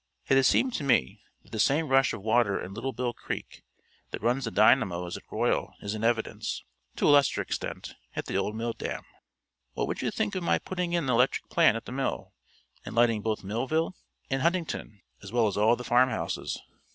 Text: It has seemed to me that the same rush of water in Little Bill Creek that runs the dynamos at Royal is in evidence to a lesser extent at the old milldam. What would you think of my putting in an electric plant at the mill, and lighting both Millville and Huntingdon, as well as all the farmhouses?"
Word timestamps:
It 0.29 0.35
has 0.35 0.47
seemed 0.47 0.73
to 0.73 0.83
me 0.83 1.21
that 1.43 1.51
the 1.51 1.59
same 1.59 1.87
rush 1.89 2.11
of 2.11 2.23
water 2.23 2.59
in 2.59 2.73
Little 2.73 2.91
Bill 2.91 3.13
Creek 3.13 3.61
that 4.09 4.23
runs 4.23 4.45
the 4.45 4.49
dynamos 4.49 5.15
at 5.15 5.21
Royal 5.31 5.75
is 5.79 5.93
in 5.93 6.03
evidence 6.03 6.63
to 6.95 7.05
a 7.07 7.09
lesser 7.09 7.39
extent 7.39 7.93
at 8.15 8.25
the 8.25 8.35
old 8.35 8.55
milldam. 8.55 9.05
What 9.73 9.87
would 9.87 10.01
you 10.01 10.09
think 10.09 10.33
of 10.33 10.41
my 10.41 10.57
putting 10.57 10.93
in 10.93 11.03
an 11.03 11.09
electric 11.11 11.51
plant 11.51 11.77
at 11.77 11.85
the 11.85 11.91
mill, 11.91 12.33
and 12.83 12.95
lighting 12.95 13.21
both 13.21 13.43
Millville 13.43 13.93
and 14.27 14.41
Huntingdon, 14.41 15.01
as 15.21 15.31
well 15.31 15.45
as 15.45 15.55
all 15.55 15.75
the 15.75 15.83
farmhouses?" 15.83 16.59